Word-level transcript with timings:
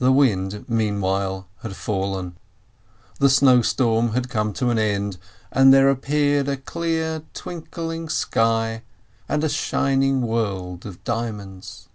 The 0.00 0.10
wind, 0.10 0.64
meanwhile, 0.68 1.46
had 1.62 1.76
fallen, 1.76 2.36
the 3.20 3.30
snow 3.30 3.62
storm 3.62 4.08
had 4.08 4.28
come 4.28 4.52
to 4.54 4.70
an 4.70 4.80
end, 4.80 5.16
and 5.52 5.72
there 5.72 5.88
appeared 5.90 6.48
a 6.48 6.56
clear, 6.56 7.22
twinkling 7.34 8.08
sky, 8.08 8.82
and 9.28 9.44
a 9.44 9.48
shining 9.48 10.22
world 10.22 10.84
of 10.84 11.04
diamonds. 11.04 11.86